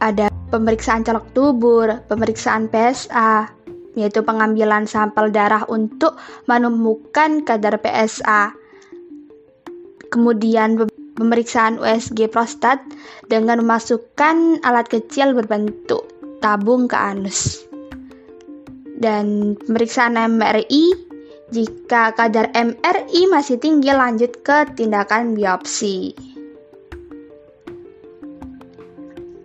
ada 0.00 0.32
pemeriksaan 0.48 1.04
colok 1.04 1.26
tubur, 1.36 1.86
pemeriksaan 2.08 2.72
PSA, 2.72 3.52
yaitu 3.98 4.22
pengambilan 4.24 4.88
sampel 4.88 5.28
darah 5.28 5.66
untuk 5.68 6.16
menemukan 6.48 7.42
kadar 7.44 7.76
PSA. 7.82 8.54
Kemudian 10.08 10.88
pemeriksaan 11.18 11.76
USG 11.82 12.32
prostat 12.32 12.80
dengan 13.28 13.60
memasukkan 13.60 14.64
alat 14.64 14.88
kecil 14.88 15.36
berbentuk 15.36 16.06
tabung 16.38 16.86
ke 16.86 16.96
anus 16.96 17.67
dan 18.98 19.54
pemeriksaan 19.54 20.18
MRI. 20.18 21.08
Jika 21.48 22.12
kadar 22.12 22.52
MRI 22.52 23.20
masih 23.32 23.56
tinggi, 23.56 23.88
lanjut 23.88 24.44
ke 24.44 24.68
tindakan 24.76 25.32
biopsi. 25.32 26.12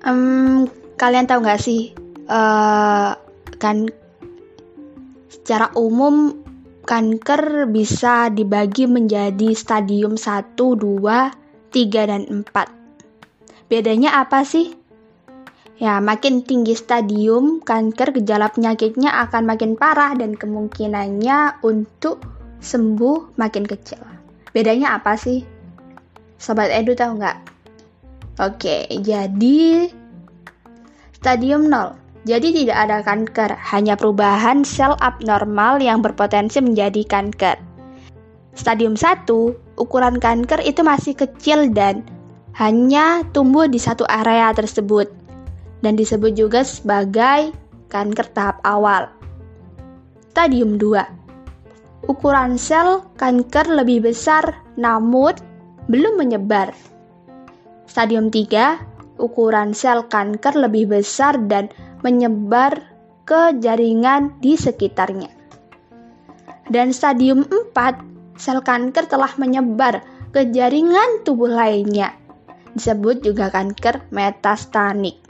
Um, 0.03 0.67
kalian 0.99 1.31
tahu 1.31 1.47
nggak 1.47 1.63
sih, 1.63 1.95
uh, 2.27 3.15
kan 3.55 3.87
secara 5.31 5.71
umum 5.79 6.43
kanker 6.83 7.71
bisa 7.71 8.27
dibagi 8.27 8.83
menjadi 8.83 9.55
stadium 9.55 10.19
1, 10.19 10.59
2, 10.59 10.83
3, 11.71 12.11
dan 12.11 12.27
4. 12.27 12.51
Bedanya 13.71 14.19
apa 14.19 14.43
sih? 14.43 14.82
Ya, 15.83 15.99
makin 15.99 16.47
tinggi 16.47 16.79
stadium 16.79 17.59
kanker, 17.59 18.15
gejala 18.15 18.47
penyakitnya 18.55 19.11
akan 19.27 19.43
makin 19.43 19.75
parah 19.75 20.15
dan 20.15 20.31
kemungkinannya 20.31 21.59
untuk 21.59 22.23
sembuh 22.63 23.35
makin 23.35 23.67
kecil. 23.67 23.99
Bedanya 24.55 24.95
apa 24.95 25.19
sih? 25.19 25.43
Sobat 26.39 26.71
Edu 26.71 26.95
tahu 26.95 27.19
nggak? 27.19 27.37
Oke, 28.39 28.87
jadi 28.95 29.91
stadium 31.19 31.67
0. 31.67 31.99
Jadi 32.23 32.63
tidak 32.63 32.77
ada 32.87 33.03
kanker, 33.03 33.51
hanya 33.75 33.99
perubahan 33.99 34.63
sel 34.63 34.95
abnormal 35.03 35.83
yang 35.83 35.99
berpotensi 35.99 36.63
menjadi 36.63 37.03
kanker. 37.03 37.59
Stadium 38.55 38.95
1, 38.95 39.27
ukuran 39.75 40.15
kanker 40.23 40.63
itu 40.63 40.79
masih 40.79 41.11
kecil 41.11 41.75
dan 41.75 42.07
hanya 42.55 43.27
tumbuh 43.35 43.67
di 43.67 43.83
satu 43.83 44.07
area 44.07 44.47
tersebut 44.55 45.22
dan 45.83 45.99
disebut 45.99 46.33
juga 46.33 46.63
sebagai 46.63 47.51
kanker 47.91 48.27
tahap 48.31 48.57
awal. 48.63 49.11
Stadium 50.33 50.79
2. 50.81 52.09
Ukuran 52.09 52.57
sel 52.57 53.05
kanker 53.19 53.69
lebih 53.69 54.07
besar 54.09 54.63
namun 54.79 55.37
belum 55.91 56.17
menyebar. 56.17 56.73
Stadium 57.85 58.33
3. 58.33 59.21
Ukuran 59.21 59.77
sel 59.77 60.09
kanker 60.09 60.57
lebih 60.57 60.89
besar 60.89 61.37
dan 61.45 61.69
menyebar 62.01 62.81
ke 63.23 63.55
jaringan 63.61 64.35
di 64.41 64.57
sekitarnya. 64.57 65.29
Dan 66.67 66.91
stadium 66.91 67.45
4, 67.47 68.35
sel 68.39 68.59
kanker 68.63 69.07
telah 69.07 69.31
menyebar 69.39 70.01
ke 70.35 70.49
jaringan 70.49 71.23
tubuh 71.23 71.51
lainnya. 71.51 72.15
Disebut 72.73 73.21
juga 73.21 73.53
kanker 73.53 74.09
metastatik. 74.09 75.22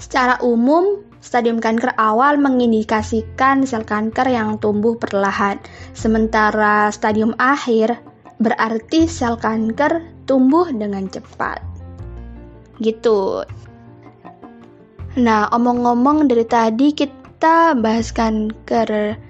Secara 0.00 0.40
umum, 0.40 1.04
stadium 1.20 1.60
kanker 1.60 1.92
awal 2.00 2.40
mengindikasikan 2.40 3.68
sel 3.68 3.84
kanker 3.84 4.24
yang 4.32 4.56
tumbuh 4.56 4.96
perlahan, 4.96 5.60
sementara 5.92 6.88
stadium 6.88 7.36
akhir 7.36 8.00
berarti 8.40 9.04
sel 9.04 9.36
kanker 9.36 10.00
tumbuh 10.24 10.64
dengan 10.72 11.04
cepat. 11.12 11.60
Gitu. 12.80 13.44
Nah, 15.20 15.52
omong-omong 15.52 16.32
dari 16.32 16.48
tadi 16.48 16.96
kita 16.96 17.76
bahas 17.76 18.08
kanker 18.08 19.20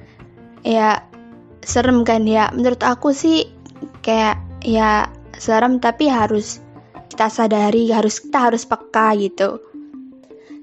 ya 0.63 1.03
serem 1.67 2.07
kan 2.07 2.31
ya. 2.31 2.47
Menurut 2.55 2.87
aku 2.87 3.11
sih 3.11 3.43
kayak 4.07 4.39
ya 4.63 5.11
serem 5.35 5.83
tapi 5.83 6.07
harus 6.07 6.63
kita 7.11 7.27
sadari, 7.27 7.91
harus 7.91 8.23
kita 8.23 8.55
harus 8.55 8.63
peka 8.63 9.19
gitu 9.19 9.70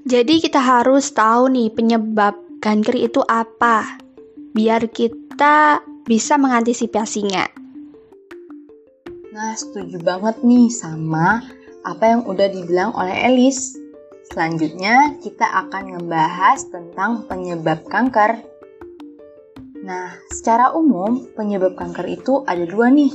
jadi 0.08 0.40
kita 0.40 0.64
harus 0.64 1.12
tahu 1.12 1.52
nih 1.52 1.68
penyebab 1.68 2.40
kanker 2.64 2.96
itu 2.96 3.20
apa, 3.28 4.00
biar 4.56 4.88
kita 4.88 5.84
bisa 6.08 6.40
mengantisipasinya. 6.40 7.44
Nah, 9.36 9.52
setuju 9.60 10.00
banget 10.00 10.40
nih 10.48 10.72
sama 10.72 11.44
apa 11.84 12.04
yang 12.08 12.22
udah 12.24 12.48
dibilang 12.48 12.96
oleh 12.96 13.28
Elis. 13.28 13.76
Selanjutnya, 14.32 15.20
kita 15.20 15.44
akan 15.44 16.00
ngebahas 16.00 16.72
tentang 16.72 17.28
penyebab 17.28 17.84
kanker. 17.92 18.40
Nah, 19.84 20.16
secara 20.32 20.72
umum, 20.72 21.28
penyebab 21.36 21.76
kanker 21.76 22.08
itu 22.08 22.48
ada 22.48 22.64
dua 22.64 22.88
nih. 22.88 23.12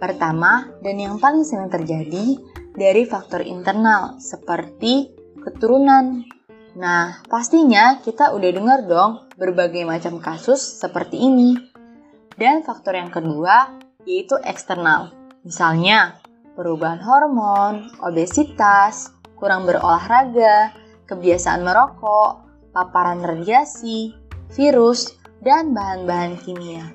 Pertama, 0.00 0.72
dan 0.80 0.96
yang 0.96 1.20
paling 1.20 1.44
sering 1.44 1.68
terjadi, 1.68 2.40
dari 2.72 3.04
faktor 3.04 3.44
internal, 3.44 4.16
seperti 4.16 5.21
keturunan. 5.44 6.24
Nah, 6.72 7.20
pastinya 7.28 8.00
kita 8.00 8.32
udah 8.32 8.50
dengar 8.50 8.78
dong 8.88 9.28
berbagai 9.36 9.84
macam 9.84 10.22
kasus 10.22 10.58
seperti 10.58 11.20
ini. 11.20 11.58
Dan 12.32 12.64
faktor 12.64 12.96
yang 12.96 13.12
kedua 13.12 13.76
yaitu 14.08 14.34
eksternal. 14.42 15.12
Misalnya, 15.42 16.22
perubahan 16.54 17.02
hormon, 17.02 17.90
obesitas, 18.02 19.12
kurang 19.36 19.66
berolahraga, 19.66 20.70
kebiasaan 21.10 21.66
merokok, 21.66 22.46
paparan 22.70 23.20
radiasi, 23.20 24.14
virus, 24.54 25.18
dan 25.42 25.74
bahan-bahan 25.74 26.38
kimia. 26.40 26.86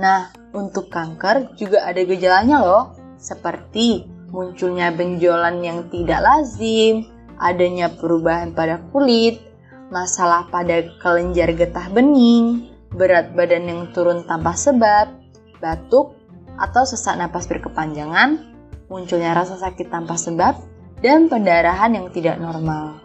Nah, 0.00 0.32
untuk 0.56 0.88
kanker 0.88 1.52
juga 1.60 1.84
ada 1.84 2.00
gejalanya 2.00 2.64
loh, 2.64 2.84
seperti 3.20 4.08
munculnya 4.32 4.88
benjolan 4.96 5.60
yang 5.60 5.92
tidak 5.92 6.24
lazim, 6.24 7.11
adanya 7.42 7.90
perubahan 7.90 8.54
pada 8.54 8.78
kulit, 8.94 9.42
masalah 9.90 10.46
pada 10.48 10.86
kelenjar 11.02 11.50
getah 11.58 11.90
bening, 11.90 12.70
berat 12.94 13.34
badan 13.34 13.66
yang 13.66 13.82
turun 13.90 14.22
tanpa 14.24 14.54
sebab, 14.54 15.10
batuk, 15.58 16.14
atau 16.56 16.86
sesak 16.86 17.18
napas 17.18 17.50
berkepanjangan, 17.50 18.54
munculnya 18.86 19.34
rasa 19.34 19.58
sakit 19.58 19.90
tanpa 19.90 20.14
sebab, 20.14 20.54
dan 21.02 21.26
pendarahan 21.26 21.98
yang 21.98 22.08
tidak 22.14 22.38
normal. 22.38 23.02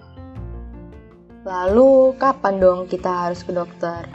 Lalu, 1.47 2.13
kapan 2.21 2.59
dong 2.61 2.79
kita 2.85 3.27
harus 3.27 3.41
ke 3.41 3.55
dokter? 3.55 4.05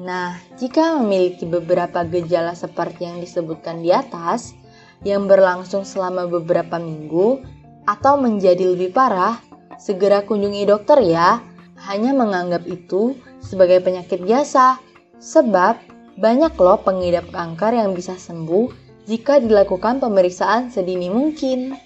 Nah, 0.00 0.36
jika 0.60 0.96
memiliki 1.00 1.44
beberapa 1.48 2.04
gejala 2.04 2.52
seperti 2.52 3.08
yang 3.08 3.20
disebutkan 3.20 3.84
di 3.84 3.92
atas, 3.92 4.56
yang 5.04 5.28
berlangsung 5.28 5.84
selama 5.84 6.24
beberapa 6.28 6.80
minggu, 6.80 7.44
atau 7.86 8.18
menjadi 8.18 8.74
lebih 8.74 8.90
parah, 8.90 9.38
segera 9.78 10.26
kunjungi 10.26 10.66
dokter 10.66 11.00
ya. 11.06 11.40
Hanya 11.86 12.12
menganggap 12.12 12.66
itu 12.66 13.14
sebagai 13.38 13.78
penyakit 13.80 14.20
biasa, 14.26 14.82
sebab 15.22 15.78
banyak 16.18 16.52
loh 16.56 16.80
pengidap 16.80 17.28
kanker 17.30 17.76
yang 17.76 17.92
bisa 17.92 18.16
sembuh 18.16 18.72
jika 19.06 19.38
dilakukan 19.38 20.02
pemeriksaan 20.02 20.72
sedini 20.72 21.06
mungkin. 21.12 21.76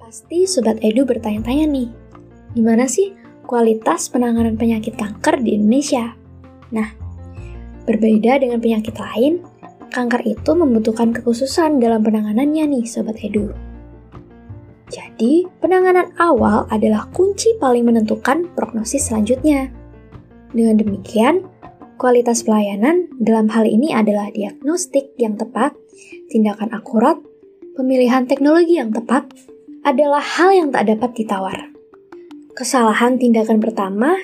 Pasti 0.00 0.48
Sobat 0.48 0.80
Edu 0.80 1.04
bertanya-tanya 1.04 1.68
nih, 1.68 1.88
gimana 2.56 2.88
sih 2.88 3.12
kualitas 3.44 4.08
penanganan 4.08 4.56
penyakit 4.56 4.96
kanker 4.96 5.44
di 5.44 5.60
Indonesia? 5.60 6.16
Nah, 6.72 6.88
berbeda 7.84 8.40
dengan 8.40 8.58
penyakit 8.58 8.96
lain, 8.96 9.44
kanker 9.92 10.24
itu 10.24 10.50
membutuhkan 10.56 11.12
kekhususan 11.12 11.76
dalam 11.76 12.00
penanganannya 12.00 12.64
nih 12.72 12.84
Sobat 12.88 13.20
Edu. 13.20 13.67
Jadi, 14.88 15.44
penanganan 15.60 16.16
awal 16.16 16.64
adalah 16.72 17.08
kunci 17.12 17.52
paling 17.60 17.84
menentukan 17.84 18.48
prognosis 18.56 19.12
selanjutnya. 19.12 19.68
Dengan 20.52 20.80
demikian, 20.80 21.44
kualitas 22.00 22.40
pelayanan 22.40 23.12
dalam 23.20 23.52
hal 23.52 23.68
ini 23.68 23.92
adalah 23.92 24.32
diagnostik 24.32 25.12
yang 25.20 25.36
tepat, 25.36 25.76
tindakan 26.32 26.72
akurat, 26.72 27.20
pemilihan 27.76 28.24
teknologi 28.24 28.80
yang 28.80 28.88
tepat, 28.88 29.28
adalah 29.84 30.24
hal 30.24 30.56
yang 30.56 30.68
tak 30.72 30.88
dapat 30.88 31.10
ditawar. 31.12 31.58
Kesalahan 32.56 33.20
tindakan 33.20 33.60
pertama 33.60 34.16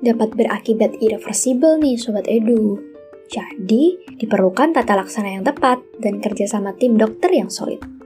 dapat 0.00 0.34
berakibat 0.34 0.98
irreversible 0.98 1.78
nih 1.78 2.00
Sobat 2.00 2.24
Edu. 2.26 2.80
Jadi, 3.28 4.16
diperlukan 4.16 4.72
tata 4.72 4.96
laksana 4.96 5.36
yang 5.36 5.44
tepat 5.44 5.84
dan 6.00 6.24
kerjasama 6.24 6.72
tim 6.80 6.96
dokter 6.96 7.28
yang 7.28 7.52
solid. 7.52 7.97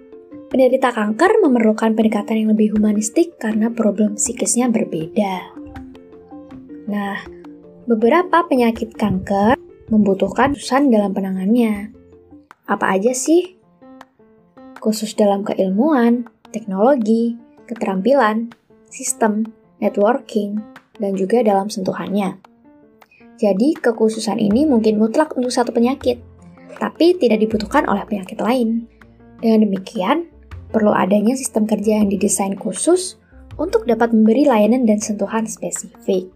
Penderita 0.52 0.92
kanker 0.92 1.40
memerlukan 1.48 1.96
pendekatan 1.96 2.44
yang 2.44 2.52
lebih 2.52 2.76
humanistik 2.76 3.40
karena 3.40 3.72
problem 3.72 4.20
psikisnya 4.20 4.68
berbeda. 4.68 5.48
Nah, 6.92 7.24
beberapa 7.88 8.44
penyakit 8.44 8.92
kanker 8.92 9.56
membutuhkan 9.88 10.52
khususan 10.52 10.92
dalam 10.92 11.16
penanganannya. 11.16 11.96
Apa 12.68 12.84
aja 13.00 13.16
sih? 13.16 13.56
Khusus 14.76 15.16
dalam 15.16 15.40
keilmuan, 15.40 16.28
teknologi, 16.52 17.40
keterampilan, 17.64 18.52
sistem, 18.92 19.48
networking, 19.80 20.60
dan 21.00 21.16
juga 21.16 21.40
dalam 21.40 21.72
sentuhannya. 21.72 22.36
Jadi, 23.40 23.72
kekhususan 23.80 24.36
ini 24.36 24.68
mungkin 24.68 25.00
mutlak 25.00 25.32
untuk 25.32 25.48
satu 25.48 25.72
penyakit, 25.72 26.20
tapi 26.76 27.16
tidak 27.16 27.40
dibutuhkan 27.40 27.88
oleh 27.88 28.04
penyakit 28.04 28.36
lain. 28.36 28.84
Dengan 29.40 29.64
demikian, 29.64 30.31
perlu 30.72 30.90
adanya 30.90 31.36
sistem 31.36 31.68
kerja 31.68 32.00
yang 32.00 32.08
didesain 32.08 32.56
khusus 32.56 33.20
untuk 33.60 33.84
dapat 33.84 34.16
memberi 34.16 34.48
layanan 34.48 34.88
dan 34.88 34.98
sentuhan 34.98 35.44
spesifik. 35.44 36.32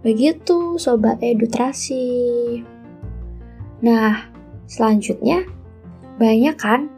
Begitu 0.00 0.80
Sobat 0.80 1.20
Edutrasi. 1.20 2.08
Nah, 3.84 4.26
selanjutnya 4.64 5.44
banyak 6.18 6.56
kan 6.58 6.90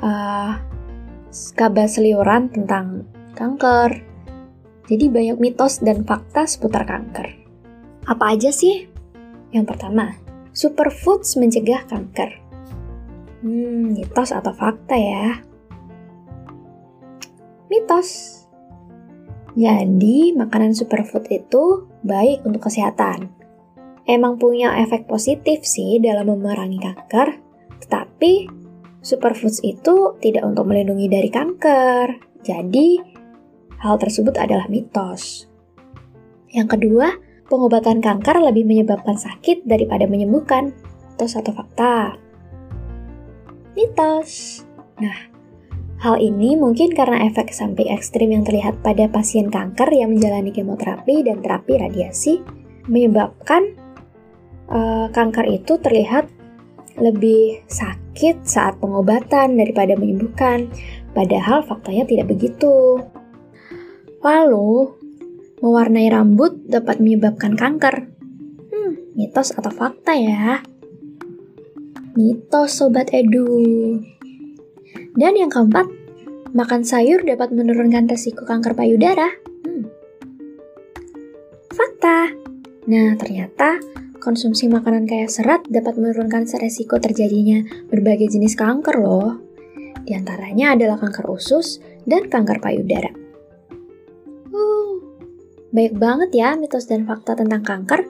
uh, 0.00 0.58
kabar 1.54 1.86
seliuran 1.86 2.48
tentang 2.50 3.06
kanker. 3.36 4.02
Jadi 4.90 5.04
banyak 5.08 5.38
mitos 5.38 5.78
dan 5.78 6.02
fakta 6.02 6.44
seputar 6.48 6.84
kanker. 6.84 7.38
Apa 8.08 8.34
aja 8.34 8.50
sih? 8.50 8.90
Yang 9.54 9.76
pertama, 9.76 10.16
superfoods 10.50 11.38
mencegah 11.38 11.86
kanker. 11.86 12.42
Hmm, 13.42 13.94
mitos 13.94 14.34
atau 14.34 14.50
fakta 14.54 14.94
ya? 14.98 15.51
Mitos. 17.72 18.44
Jadi, 19.56 20.36
makanan 20.36 20.76
superfood 20.76 21.24
itu 21.32 21.88
baik 22.04 22.44
untuk 22.44 22.68
kesehatan. 22.68 23.32
Emang 24.04 24.36
punya 24.36 24.76
efek 24.84 25.08
positif 25.08 25.64
sih 25.64 25.96
dalam 25.96 26.28
memerangi 26.28 26.76
kanker, 26.76 27.40
tetapi 27.80 28.44
superfoods 29.00 29.64
itu 29.64 30.20
tidak 30.20 30.44
untuk 30.44 30.68
melindungi 30.68 31.08
dari 31.08 31.32
kanker. 31.32 32.20
Jadi, 32.44 33.00
hal 33.80 33.96
tersebut 33.96 34.36
adalah 34.36 34.68
mitos. 34.68 35.48
Yang 36.52 36.76
kedua, 36.76 37.16
pengobatan 37.48 38.04
kanker 38.04 38.36
lebih 38.52 38.68
menyebabkan 38.68 39.16
sakit 39.16 39.64
daripada 39.64 40.04
menyembuhkan. 40.04 40.76
Atau 41.16 41.54
fakta? 41.54 42.18
Mitos. 43.72 44.60
Nah, 44.98 45.31
Hal 46.02 46.18
ini 46.18 46.58
mungkin 46.58 46.90
karena 46.98 47.30
efek 47.30 47.54
samping 47.54 47.86
ekstrim 47.94 48.34
yang 48.34 48.42
terlihat 48.42 48.82
pada 48.82 49.06
pasien 49.06 49.54
kanker 49.54 49.86
yang 49.94 50.10
menjalani 50.10 50.50
kemoterapi 50.50 51.22
dan 51.22 51.38
terapi 51.38 51.78
radiasi, 51.78 52.42
menyebabkan 52.90 53.78
uh, 54.66 55.06
kanker 55.14 55.46
itu 55.46 55.78
terlihat 55.78 56.26
lebih 56.98 57.62
sakit 57.70 58.42
saat 58.42 58.82
pengobatan 58.82 59.54
daripada 59.54 59.94
menyembuhkan, 59.94 60.74
padahal 61.14 61.62
faktanya 61.62 62.02
tidak 62.10 62.34
begitu. 62.34 62.98
Lalu, 64.26 64.90
mewarnai 65.62 66.10
rambut 66.10 66.66
dapat 66.66 66.98
menyebabkan 66.98 67.54
kanker. 67.54 68.10
Hmm, 68.74 68.92
mitos 69.14 69.54
atau 69.54 69.70
fakta 69.70 70.18
ya? 70.18 70.66
Mitos 72.18 72.74
Sobat 72.74 73.14
Edu. 73.14 74.02
Dan 75.12 75.36
yang 75.36 75.52
keempat, 75.52 75.84
makan 76.56 76.88
sayur 76.88 77.20
dapat 77.20 77.52
menurunkan 77.52 78.08
resiko 78.08 78.48
kanker 78.48 78.72
payudara. 78.72 79.28
Hmm. 79.64 79.84
Fakta. 81.68 82.32
Nah, 82.88 83.12
ternyata 83.20 83.76
konsumsi 84.22 84.72
makanan 84.72 85.04
kaya 85.04 85.28
serat 85.28 85.68
dapat 85.68 86.00
menurunkan 86.00 86.48
resiko 86.56 86.96
terjadinya 86.96 87.60
berbagai 87.92 88.32
jenis 88.32 88.56
kanker 88.56 88.96
loh. 89.04 89.36
Di 90.02 90.16
antaranya 90.16 90.72
adalah 90.72 90.96
kanker 90.96 91.28
usus 91.28 91.78
dan 92.08 92.32
kanker 92.32 92.58
payudara. 92.64 93.12
Uh, 94.48 94.96
baik 95.76 95.94
banget 96.00 96.30
ya 96.32 96.56
mitos 96.56 96.88
dan 96.88 97.04
fakta 97.04 97.36
tentang 97.36 97.60
kanker. 97.60 98.08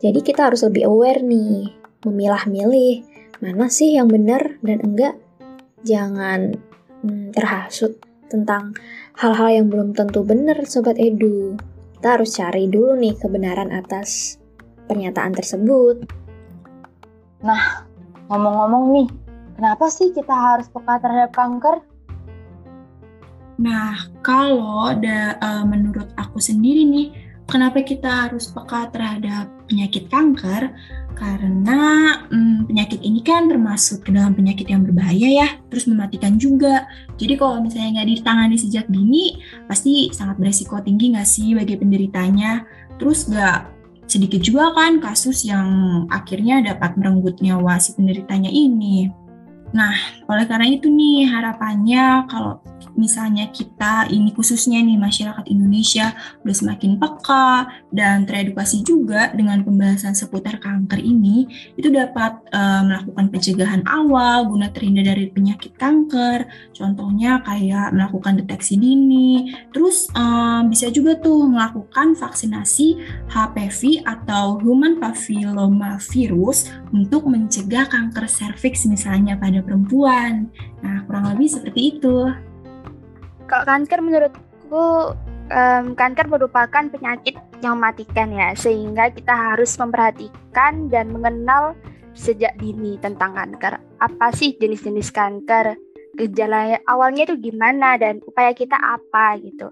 Jadi 0.00 0.18
kita 0.24 0.50
harus 0.50 0.66
lebih 0.66 0.88
aware 0.88 1.22
nih, 1.22 1.76
memilah-milih 2.02 3.06
mana 3.40 3.72
sih 3.72 3.96
yang 3.96 4.08
benar 4.08 4.60
dan 4.60 4.80
enggak 4.84 5.16
jangan 5.84 6.56
hmm, 7.02 7.32
terhasut 7.32 7.96
tentang 8.30 8.76
hal-hal 9.18 9.50
yang 9.62 9.66
belum 9.68 9.92
tentu 9.92 10.22
benar 10.22 10.62
Sobat 10.64 10.96
Edu. 10.96 11.58
Kita 11.98 12.16
harus 12.16 12.32
cari 12.38 12.64
dulu 12.70 12.96
nih 12.96 13.18
kebenaran 13.18 13.74
atas 13.74 14.40
pernyataan 14.88 15.36
tersebut. 15.36 16.06
Nah, 17.44 17.84
ngomong-ngomong 18.32 18.84
nih, 18.96 19.08
kenapa 19.58 19.90
sih 19.92 20.14
kita 20.14 20.32
harus 20.32 20.70
peka 20.72 20.96
terhadap 21.02 21.32
kanker? 21.36 21.76
Nah, 23.60 23.92
kalau 24.24 24.96
da, 24.96 25.36
uh, 25.36 25.64
menurut 25.68 26.08
aku 26.16 26.40
sendiri 26.40 26.88
nih, 26.88 27.12
kenapa 27.44 27.84
kita 27.84 28.08
harus 28.08 28.48
peka 28.48 28.88
terhadap 28.88 29.52
penyakit 29.68 30.08
kanker? 30.08 30.72
Karena 31.18 31.80
hmm, 32.28 32.70
penyakit 32.70 33.00
ini 33.04 33.20
kan 33.20 33.48
termasuk 33.48 34.06
ke 34.06 34.10
dalam 34.14 34.32
penyakit 34.32 34.68
yang 34.68 34.86
berbahaya 34.86 35.28
ya, 35.44 35.48
terus 35.68 35.84
mematikan 35.90 36.40
juga. 36.40 36.88
Jadi 37.20 37.36
kalau 37.36 37.60
misalnya 37.60 38.00
nggak 38.00 38.08
ditangani 38.20 38.56
sejak 38.56 38.86
dini, 38.88 39.40
pasti 39.68 40.08
sangat 40.10 40.40
beresiko 40.40 40.80
tinggi 40.80 41.12
nggak 41.12 41.28
sih 41.28 41.52
bagi 41.52 41.76
penderitanya. 41.76 42.64
Terus 42.96 43.28
nggak 43.28 43.58
sedikit 44.10 44.42
juga 44.42 44.74
kan 44.74 44.98
kasus 44.98 45.46
yang 45.46 45.68
akhirnya 46.10 46.74
dapat 46.74 46.98
merenggut 46.98 47.38
nyawa 47.38 47.78
si 47.78 47.94
penderitanya 47.94 48.50
ini. 48.50 49.06
Nah, 49.70 49.94
oleh 50.26 50.50
karena 50.50 50.66
itu 50.66 50.90
nih 50.90 51.30
harapannya 51.30 52.26
kalau 52.26 52.58
misalnya 52.94 53.50
kita 53.50 54.08
ini 54.10 54.32
khususnya 54.34 54.80
nih 54.80 54.98
masyarakat 54.98 55.44
Indonesia 55.50 56.14
udah 56.42 56.56
semakin 56.56 56.96
peka 56.96 57.68
dan 57.90 58.24
teredukasi 58.24 58.82
juga 58.86 59.30
dengan 59.34 59.62
pembahasan 59.66 60.14
seputar 60.14 60.62
kanker 60.62 60.98
ini 61.02 61.46
itu 61.74 61.90
dapat 61.90 62.40
uh, 62.54 62.82
melakukan 62.86 63.26
pencegahan 63.30 63.82
awal 63.86 64.46
guna 64.48 64.70
terhindar 64.70 65.06
dari 65.10 65.30
penyakit 65.30 65.74
kanker. 65.76 66.46
Contohnya 66.74 67.42
kayak 67.44 67.92
melakukan 67.94 68.40
deteksi 68.42 68.78
dini 68.78 69.54
terus 69.74 70.08
uh, 70.14 70.62
bisa 70.66 70.88
juga 70.90 71.18
tuh 71.18 71.46
melakukan 71.46 72.14
vaksinasi 72.14 73.00
HPV 73.30 74.06
atau 74.06 74.58
human 74.58 74.98
papilloma 74.98 76.00
virus 76.12 76.70
untuk 76.90 77.26
mencegah 77.26 77.86
kanker 77.86 78.26
serviks 78.26 78.86
misalnya 78.86 79.36
pada 79.36 79.62
perempuan. 79.62 80.50
Nah 80.80 81.04
kurang 81.04 81.30
lebih 81.34 81.48
seperti 81.50 81.98
itu 81.98 82.30
kalau 83.50 83.66
kanker 83.66 83.98
menurutku 83.98 85.18
um, 85.50 85.84
kanker 85.98 86.30
merupakan 86.30 86.86
penyakit 86.86 87.34
yang 87.60 87.82
mematikan 87.82 88.30
ya, 88.30 88.54
sehingga 88.54 89.10
kita 89.10 89.34
harus 89.34 89.74
memperhatikan 89.74 90.86
dan 90.86 91.10
mengenal 91.10 91.74
sejak 92.14 92.54
dini 92.62 92.94
tentang 93.02 93.34
kanker. 93.34 93.82
Apa 93.98 94.30
sih 94.30 94.54
jenis-jenis 94.54 95.10
kanker? 95.10 95.74
Gejala 96.14 96.78
awalnya 96.86 97.26
itu 97.26 97.50
gimana 97.50 97.98
dan 97.98 98.22
upaya 98.22 98.54
kita 98.54 98.78
apa 98.78 99.38
gitu. 99.42 99.70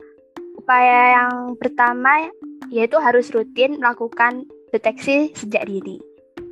Upaya 0.59 1.23
yang 1.23 1.55
pertama 1.55 2.31
yaitu 2.75 2.99
harus 2.99 3.31
rutin 3.31 3.79
melakukan 3.79 4.47
deteksi 4.75 5.33
sejak 5.39 5.67
dini. 5.67 6.03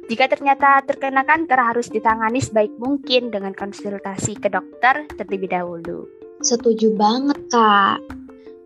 Jika 0.07 0.31
ternyata 0.31 0.87
terkena 0.87 1.27
kanker 1.27 1.59
harus 1.59 1.91
ditangani 1.91 2.39
sebaik 2.39 2.71
mungkin 2.79 3.35
dengan 3.35 3.51
konsultasi 3.51 4.39
ke 4.39 4.47
dokter 4.47 5.11
terlebih 5.19 5.51
dahulu. 5.51 6.16
Setuju 6.45 6.93
banget, 6.93 7.39
Kak. 7.49 8.05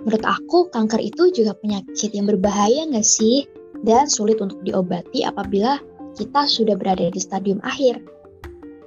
Menurut 0.03 0.25
aku, 0.25 0.59
kanker 0.73 0.99
itu 0.99 1.31
juga 1.31 1.55
penyakit 1.55 2.11
yang 2.17 2.27
berbahaya 2.27 2.89
nggak 2.89 3.07
sih? 3.07 3.47
Dan 3.81 4.11
sulit 4.11 4.43
untuk 4.43 4.61
diobati 4.67 5.25
apabila 5.25 5.81
kita 6.19 6.45
sudah 6.51 6.75
berada 6.75 7.07
di 7.07 7.21
stadium 7.21 7.63
akhir. 7.63 8.03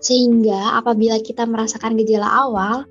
Sehingga 0.04 0.78
apabila 0.78 1.18
kita 1.24 1.48
merasakan 1.48 1.96
gejala 1.96 2.28
awal, 2.28 2.84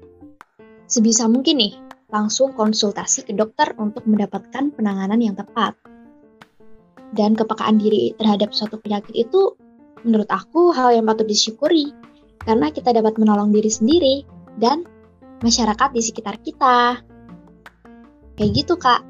sebisa 0.88 1.28
mungkin 1.28 1.60
nih, 1.60 1.74
langsung 2.08 2.56
konsultasi 2.56 3.28
ke 3.28 3.32
dokter 3.36 3.76
untuk 3.76 4.08
mendapatkan 4.08 4.72
penanganan 4.72 5.20
yang 5.20 5.36
tepat. 5.36 5.76
Dan 7.12 7.36
kepekaan 7.36 7.76
diri 7.76 8.16
terhadap 8.16 8.56
suatu 8.56 8.80
penyakit 8.80 9.12
itu 9.12 9.56
menurut 10.04 10.28
aku 10.32 10.72
hal 10.72 10.96
yang 10.96 11.04
patut 11.04 11.28
disyukuri 11.28 11.92
karena 12.42 12.72
kita 12.72 12.90
dapat 12.96 13.20
menolong 13.20 13.52
diri 13.52 13.70
sendiri 13.70 14.14
dan 14.58 14.84
masyarakat 15.42 15.88
di 15.92 16.02
sekitar 16.02 16.38
kita. 16.40 17.02
Kayak 18.38 18.50
gitu, 18.54 18.74
Kak. 18.80 19.02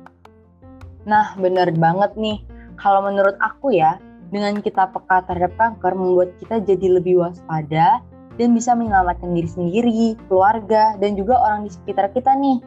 Nah, 1.06 1.36
bener 1.38 1.70
banget 1.76 2.16
nih. 2.18 2.42
Kalau 2.80 3.04
menurut 3.06 3.38
aku 3.38 3.76
ya, 3.76 4.02
dengan 4.32 4.58
kita 4.58 4.90
peka 4.90 5.28
terhadap 5.28 5.54
kanker 5.60 5.92
membuat 5.94 6.34
kita 6.40 6.58
jadi 6.64 6.98
lebih 6.98 7.22
waspada 7.22 8.00
dan 8.40 8.48
bisa 8.56 8.72
menyelamatkan 8.72 9.30
diri 9.36 9.50
sendiri, 9.50 10.04
keluarga, 10.26 10.96
dan 10.98 11.14
juga 11.14 11.36
orang 11.38 11.68
di 11.68 11.70
sekitar 11.70 12.10
kita 12.16 12.32
nih. 12.34 12.58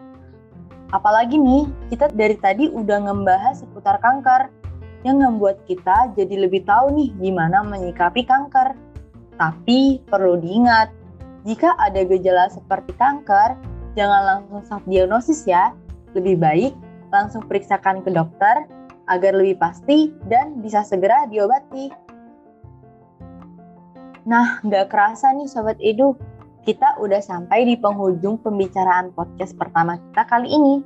Apalagi 0.93 1.35
nih, 1.35 1.65
kita 1.89 2.13
dari 2.13 2.37
tadi 2.37 2.69
udah 2.69 3.09
ngebahas 3.09 3.65
seputar 3.65 3.97
kanker, 3.99 4.53
yang 5.05 5.21
membuat 5.21 5.61
kita 5.69 6.13
jadi 6.17 6.49
lebih 6.49 6.65
tahu 6.65 6.89
nih 6.97 7.09
gimana 7.21 7.61
menyikapi 7.61 8.25
kanker. 8.25 8.73
Tapi 9.37 10.01
perlu 10.01 10.41
diingat, 10.41 10.89
jika 11.45 11.77
ada 11.77 12.01
gejala 12.01 12.49
seperti 12.49 12.97
kanker, 12.97 13.53
jangan 13.93 14.21
langsung 14.25 14.65
self 14.65 14.83
diagnosis 14.89 15.45
ya. 15.45 15.77
Lebih 16.17 16.41
baik 16.41 16.73
langsung 17.13 17.45
periksakan 17.45 18.01
ke 18.01 18.09
dokter 18.09 18.65
agar 19.05 19.37
lebih 19.37 19.61
pasti 19.61 20.09
dan 20.25 20.57
bisa 20.65 20.81
segera 20.81 21.29
diobati. 21.29 21.93
Nah, 24.25 24.57
nggak 24.65 24.89
kerasa 24.89 25.29
nih 25.37 25.45
Sobat 25.45 25.77
Edu, 25.77 26.17
kita 26.65 26.97
udah 26.97 27.21
sampai 27.21 27.61
di 27.69 27.77
penghujung 27.77 28.41
pembicaraan 28.41 29.13
podcast 29.13 29.53
pertama 29.53 30.01
kita 30.11 30.25
kali 30.25 30.49
ini. 30.49 30.81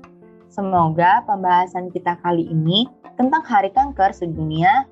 Semoga 0.51 1.23
pembahasan 1.23 1.87
kita 1.95 2.19
kali 2.19 2.43
ini 2.51 2.83
tentang 3.15 3.47
Hari 3.47 3.71
Kanker 3.71 4.11
Sedunia 4.11 4.83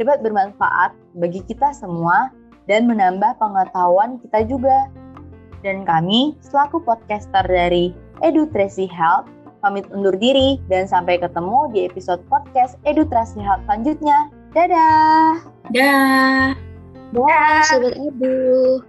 dapat 0.00 0.24
bermanfaat 0.24 0.96
bagi 1.20 1.44
kita 1.44 1.76
semua 1.76 2.32
dan 2.64 2.88
menambah 2.88 3.36
pengetahuan 3.36 4.16
kita 4.24 4.48
juga. 4.48 4.88
Dan 5.60 5.84
kami, 5.84 6.36
selaku 6.40 6.80
podcaster 6.80 7.44
dari 7.44 7.92
Edutrasi 8.24 8.88
Health, 8.88 9.28
pamit 9.60 9.84
undur 9.92 10.16
diri 10.16 10.56
dan 10.72 10.88
sampai 10.88 11.20
ketemu 11.20 11.68
di 11.72 11.78
episode 11.84 12.24
podcast 12.32 12.80
Edutrasi 12.88 13.40
Health 13.44 13.60
selanjutnya. 13.68 14.32
Dadah! 14.56 15.44
Dah. 15.70 16.56
Dah, 17.12 17.62
Sobat 17.68 17.94
Edu. 17.94 18.80